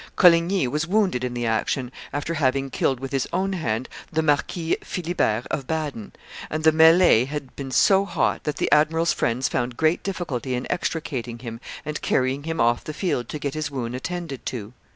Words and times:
Coligny 0.15 0.67
was 0.67 0.87
wounded 0.87 1.23
in 1.23 1.35
the 1.35 1.45
action, 1.45 1.91
after 2.11 2.33
having 2.33 2.71
killed 2.71 2.99
with 2.99 3.11
his 3.11 3.27
own 3.31 3.53
hand 3.53 3.87
the 4.11 4.23
Marquis 4.23 4.75
Philibert 4.83 5.45
of 5.51 5.67
Baden; 5.67 6.11
and 6.49 6.63
the 6.63 6.71
melley 6.71 7.27
had 7.27 7.55
been 7.55 7.69
so 7.69 8.05
hot 8.05 8.43
that 8.45 8.55
the 8.57 8.71
admiral's 8.71 9.13
friends 9.13 9.47
found 9.47 9.77
great 9.77 10.01
difficulty 10.01 10.55
in 10.55 10.65
extricating 10.71 11.37
him 11.37 11.59
and 11.85 12.01
carrying 12.01 12.45
him 12.45 12.59
off 12.59 12.83
the 12.83 12.95
field 12.95 13.29
to 13.29 13.37
get 13.37 13.53
his 13.53 13.69
wound 13.69 13.93
attended 13.93 14.43
to. 14.47 14.73